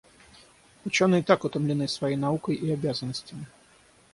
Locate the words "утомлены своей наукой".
1.45-2.55